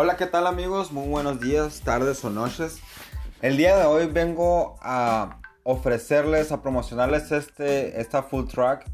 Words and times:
Hola, 0.00 0.16
¿qué 0.16 0.26
tal 0.26 0.46
amigos? 0.46 0.92
Muy 0.92 1.08
buenos 1.08 1.40
días, 1.40 1.80
tardes 1.80 2.24
o 2.24 2.30
noches. 2.30 2.78
El 3.42 3.56
día 3.56 3.76
de 3.76 3.84
hoy 3.84 4.06
vengo 4.06 4.76
a 4.80 5.40
ofrecerles, 5.64 6.52
a 6.52 6.62
promocionarles 6.62 7.32
este, 7.32 8.00
esta 8.00 8.22
food 8.22 8.46
truck 8.46 8.84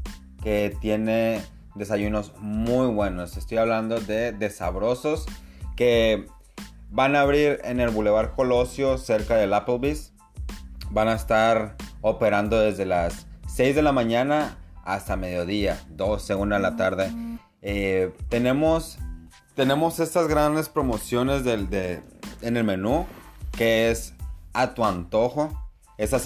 que 0.41 0.75
tiene 0.81 1.43
desayunos 1.75 2.33
muy 2.39 2.87
buenos. 2.87 3.37
Estoy 3.37 3.59
hablando 3.59 3.99
de 3.99 4.31
Desabrosos 4.31 5.27
que 5.75 6.25
van 6.89 7.15
a 7.15 7.21
abrir 7.21 7.61
en 7.63 7.79
el 7.79 7.91
Boulevard 7.91 8.33
Colosio 8.33 8.97
cerca 8.97 9.35
del 9.35 9.53
Applebee's. 9.53 10.11
Van 10.89 11.07
a 11.07 11.13
estar 11.13 11.75
operando 12.01 12.59
desde 12.59 12.87
las 12.87 13.27
6 13.45 13.75
de 13.75 13.83
la 13.83 13.91
mañana 13.91 14.57
hasta 14.83 15.15
mediodía, 15.15 15.79
12, 15.89 16.33
1 16.33 16.55
de 16.55 16.61
la 16.63 16.75
tarde. 16.75 17.11
Eh, 17.61 18.11
tenemos 18.29 18.97
tenemos 19.55 19.99
estas 19.99 20.27
grandes 20.27 20.69
promociones 20.69 21.43
de, 21.43 22.01
en 22.41 22.57
el 22.57 22.63
menú, 22.63 23.05
que 23.51 23.89
es 23.89 24.13
a 24.53 24.73
tu 24.73 24.83
antojo. 24.85 25.49
Esa 25.97 26.19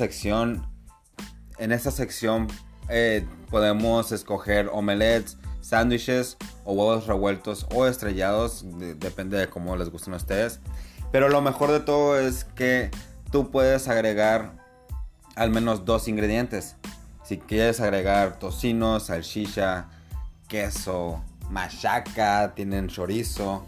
en 1.60 1.72
esa 1.72 1.92
sección 1.92 2.48
eh, 2.90 3.26
podemos 3.52 4.12
escoger 4.12 4.70
omelets, 4.74 5.38
sándwiches 5.62 6.38
o 6.66 6.74
huevos 6.74 7.06
revueltos 7.06 7.68
o 7.74 7.86
estrellados, 7.86 8.66
depende 8.98 9.38
de 9.38 9.48
cómo 9.48 9.76
les 9.76 9.90
gusten 9.90 10.14
a 10.16 10.18
ustedes. 10.18 10.60
Pero 11.12 11.30
lo 11.30 11.42
mejor 11.42 11.72
de 11.72 11.82
todo 11.82 12.20
es 12.20 12.44
que 12.44 12.90
tú 13.32 13.52
puedes 13.52 13.88
agregar 13.88 14.54
al 15.36 15.52
menos 15.52 15.86
dos 15.86 16.08
ingredientes. 16.08 16.76
Si 17.24 17.38
quieres 17.38 17.80
agregar 17.80 18.40
tocino, 18.40 19.00
salchicha, 19.00 19.88
queso, 20.48 21.24
machaca, 21.50 22.54
tienen 22.56 22.88
chorizo. 22.88 23.66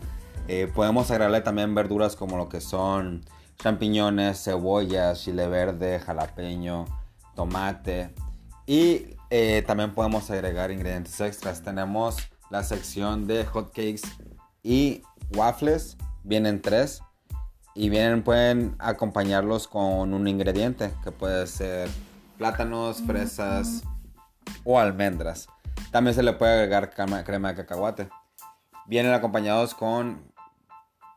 Eh, 0.48 0.72
podemos 0.74 1.10
agregarle 1.12 1.42
también 1.42 1.74
verduras 1.76 2.16
como 2.16 2.38
lo 2.38 2.50
que 2.50 2.62
son 2.62 3.24
champiñones, 3.58 4.44
cebollas, 4.44 5.22
chile 5.22 5.48
verde, 5.48 6.00
jalapeño, 6.00 6.86
tomate. 7.36 8.14
Y 8.66 9.16
eh, 9.30 9.64
también 9.66 9.94
podemos 9.94 10.30
agregar 10.32 10.72
ingredientes 10.72 11.20
extras. 11.22 11.62
Tenemos 11.62 12.18
la 12.50 12.64
sección 12.64 13.28
de 13.28 13.46
hotcakes 13.46 14.02
y 14.64 15.04
waffles. 15.36 15.98
Vienen 16.24 16.62
tres. 16.62 17.02
Y 17.74 17.90
vienen, 17.90 18.22
pueden 18.22 18.76
acompañarlos 18.80 19.68
con 19.68 20.14
un 20.14 20.28
ingrediente 20.28 20.92
que 21.06 21.12
puede 21.12 21.48
ser 21.48 21.90
plátanos, 22.38 23.02
fresas 23.02 23.84
o 24.66 24.78
almendras. 24.78 25.48
También 25.92 26.16
se 26.16 26.24
le 26.24 26.34
puede 26.34 26.54
agregar 26.54 26.92
crema, 26.92 27.24
de 27.50 27.56
cacahuate. 27.56 28.10
Vienen 28.86 29.14
acompañados 29.14 29.74
con, 29.74 30.32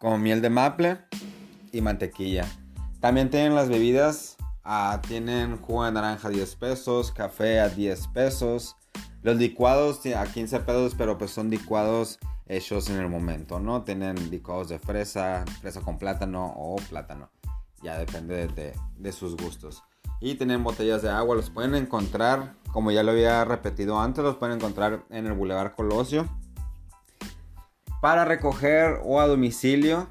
con 0.00 0.22
miel 0.22 0.40
de 0.40 0.50
maple 0.50 0.98
y 1.72 1.80
mantequilla. 1.80 2.46
También 3.00 3.30
tienen 3.30 3.54
las 3.54 3.68
bebidas. 3.68 4.36
Ah, 4.62 5.02
tienen 5.06 5.58
jugo 5.58 5.84
de 5.84 5.92
naranja 5.92 6.28
a 6.28 6.30
10 6.30 6.56
pesos, 6.56 7.12
café 7.12 7.60
a 7.60 7.68
10 7.68 8.08
pesos. 8.08 8.76
Los 9.22 9.36
licuados 9.36 10.00
a 10.06 10.24
15 10.24 10.60
pesos, 10.60 10.94
pero 10.96 11.18
pues 11.18 11.30
son 11.30 11.50
licuados 11.50 12.18
hechos 12.46 12.88
en 12.88 12.96
el 12.96 13.08
momento, 13.08 13.60
¿no? 13.60 13.84
Tienen 13.84 14.30
licuados 14.30 14.68
de 14.68 14.78
fresa, 14.78 15.44
fresa 15.60 15.80
con 15.80 15.98
plátano 15.98 16.52
o 16.56 16.76
plátano. 16.76 17.30
Ya 17.82 17.98
depende 17.98 18.48
de, 18.48 18.72
de 18.96 19.12
sus 19.12 19.36
gustos. 19.36 19.82
Y 20.20 20.36
tienen 20.36 20.64
botellas 20.64 21.02
de 21.02 21.10
agua, 21.10 21.36
los 21.36 21.50
pueden 21.50 21.74
encontrar 21.74 22.54
como 22.74 22.90
ya 22.90 23.02
lo 23.04 23.12
había 23.12 23.44
repetido 23.44 24.00
antes, 24.00 24.24
los 24.24 24.34
pueden 24.34 24.56
encontrar 24.56 25.04
en 25.08 25.26
el 25.26 25.34
Boulevard 25.34 25.76
Colosio. 25.76 26.28
Para 28.00 28.24
recoger 28.24 28.98
o 29.04 29.20
a 29.20 29.28
domicilio 29.28 30.08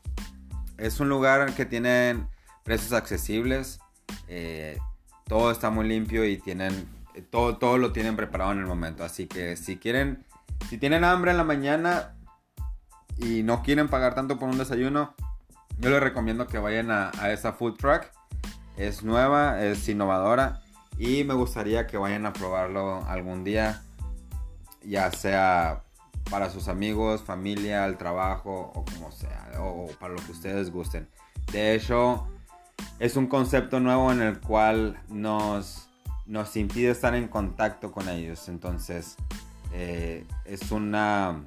es 0.79 1.01
un 1.01 1.09
lugar 1.09 1.55
que 1.55 1.67
tienen 1.67 2.29
precios 2.63 2.93
accesibles. 2.93 3.81
Eh, 4.29 4.79
todo 5.27 5.51
está 5.51 5.71
muy 5.71 5.87
limpio 5.87 6.25
y 6.25 6.39
tienen 6.39 6.89
todo, 7.31 7.59
todo 7.59 7.79
lo 7.79 7.93
tienen 7.93 8.17
preparado 8.17 8.53
en 8.53 8.59
el 8.59 8.67
momento. 8.67 9.05
Así 9.05 9.27
que 9.27 9.57
si 9.57 9.77
quieren, 9.77 10.25
si 10.69 10.79
tienen 10.79 11.05
hambre 11.05 11.33
en 11.33 11.37
la 11.37 11.45
mañana 11.45 12.15
y 13.21 13.43
no 13.43 13.63
quieren 13.63 13.89
pagar 13.89 14.15
tanto 14.15 14.39
por 14.39 14.49
un 14.49 14.59
desayuno, 14.59 15.15
yo 15.79 15.91
les 15.91 16.01
recomiendo 16.01 16.47
que 16.47 16.59
vayan 16.59 16.91
a, 16.91 17.11
a 17.19 17.33
esa 17.33 17.53
food 17.53 17.77
truck. 17.77 18.05
Es 18.77 19.03
nueva, 19.03 19.63
es 19.63 19.89
innovadora 19.89 20.63
y 20.99 21.25
me 21.25 21.35
gustaría 21.35 21.87
que 21.87 21.97
vayan 21.97 22.27
a 22.27 22.33
probarlo 22.33 23.05
algún 23.07 23.43
día, 23.43 23.83
ya 24.83 25.11
sea 25.11 25.83
para 26.31 26.51
sus 26.51 26.69
amigos, 26.69 27.23
familia, 27.23 27.85
al 27.85 27.97
trabajo 27.97 28.71
o 28.75 28.85
como 28.85 29.11
sea, 29.11 29.51
o 29.61 29.89
para 29.99 30.15
lo 30.15 30.23
que 30.23 30.33
ustedes 30.33 30.71
gusten. 30.71 31.09
De 31.53 31.75
hecho, 31.75 32.29
es 32.99 33.17
un 33.17 33.27
concepto 33.27 33.81
nuevo 33.81 34.13
en 34.13 34.21
el 34.21 34.41
cual 34.41 35.01
nos, 35.09 35.89
nos 36.27 36.57
impide 36.57 36.91
estar 36.91 37.15
en 37.15 37.29
contacto 37.29 37.91
con 37.91 38.09
ellos. 38.09 38.49
Entonces, 38.49 39.17
eh, 39.73 40.27
es 40.45 40.71
una 40.71 41.43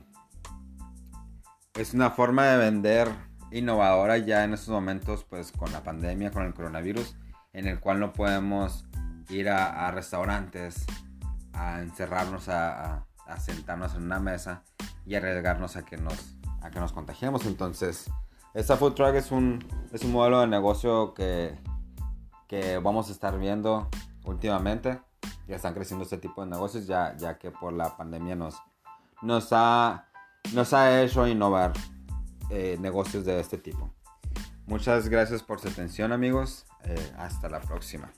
es 1.76 1.94
una 1.94 2.12
forma 2.12 2.46
de 2.46 2.58
vender 2.58 3.12
innovadora 3.52 4.18
ya 4.18 4.44
en 4.44 4.54
estos 4.54 4.70
momentos, 4.70 5.26
pues 5.30 5.52
con 5.52 5.72
la 5.72 5.84
pandemia, 5.84 6.32
con 6.32 6.46
el 6.46 6.54
coronavirus, 6.54 7.16
en 7.54 7.68
el 7.68 7.80
cual 7.80 8.00
no 8.00 8.14
podemos 8.14 8.86
ir 9.30 9.50
a, 9.50 9.90
restaurantes, 9.92 10.86
a 11.54 11.82
encerrarnos, 11.82 12.50
a, 12.50 13.06
sentarnos 13.40 13.96
en 13.96 14.04
una 14.04 14.20
mesa 14.20 14.64
y 15.06 15.16
arriesgarnos 15.16 15.76
a 15.76 15.84
que 15.84 15.98
nos, 15.98 16.36
a 16.62 16.70
que 16.70 16.80
nos 16.80 16.94
contagiemos. 16.94 17.46
Entonces, 17.46 18.10
esta 18.54 18.78
food 18.78 18.94
truck 18.94 19.16
es 19.16 19.32
un, 19.32 19.66
es 19.92 20.04
un 20.04 20.12
modelo 20.12 20.42
de 20.42 20.48
negocio 20.48 21.14
que, 21.14 21.58
que 22.48 22.78
vamos 22.78 23.10
a 23.10 23.12
estar 23.12 23.40
viendo 23.40 23.90
últimamente. 24.26 25.02
Ya 25.48 25.56
están 25.56 25.74
creciendo 25.74 26.04
este 26.04 26.18
tipo 26.18 26.44
de 26.44 26.52
negocios 26.52 26.86
ya, 26.86 27.16
ya 27.18 27.38
que 27.38 27.52
por 27.52 27.74
la 27.74 27.98
pandemia 27.98 28.36
nos, 28.36 28.62
nos, 29.22 29.50
ha, 29.52 30.06
nos 30.54 30.74
ha 30.74 31.02
hecho 31.02 31.28
innovar 31.28 31.74
eh, 32.50 32.78
negocios 32.80 33.26
de 33.26 33.40
este 33.40 33.58
tipo. 33.58 33.94
Muchas 34.66 35.10
gracias 35.10 35.44
por 35.44 35.60
su 35.60 35.68
atención 35.68 36.12
amigos. 36.12 36.66
Eh, 36.86 37.14
hasta 37.18 37.50
la 37.50 37.62
próxima. 37.62 38.12